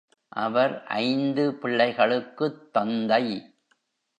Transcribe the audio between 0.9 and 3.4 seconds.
ஐந்து பிள்ளைகளுக்குத் தந்தை.